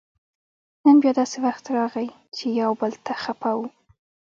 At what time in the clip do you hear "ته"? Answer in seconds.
3.05-3.13